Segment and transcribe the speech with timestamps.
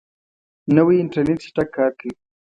[0.75, 2.13] نوی انټرنیټ چټک کار کوي